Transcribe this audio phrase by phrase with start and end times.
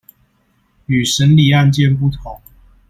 [0.87, 2.41] 與審理案件不同